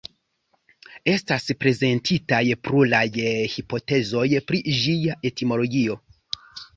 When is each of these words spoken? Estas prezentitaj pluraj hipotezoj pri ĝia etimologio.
Estas 1.11 1.43
prezentitaj 1.63 2.39
pluraj 2.67 3.01
hipotezoj 3.57 4.23
pri 4.49 4.63
ĝia 4.79 5.19
etimologio. 5.31 5.99